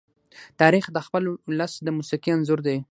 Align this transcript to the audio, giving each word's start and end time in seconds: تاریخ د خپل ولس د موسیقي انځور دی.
تاریخ 0.61 0.85
د 0.91 0.97
خپل 1.05 1.23
ولس 1.49 1.73
د 1.85 1.87
موسیقي 1.97 2.29
انځور 2.33 2.59
دی. 2.67 2.77